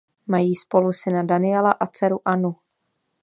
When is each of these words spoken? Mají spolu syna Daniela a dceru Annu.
Mají 0.27 0.55
spolu 0.55 0.93
syna 0.93 1.23
Daniela 1.23 1.71
a 1.71 1.87
dceru 1.87 2.19
Annu. 2.25 2.55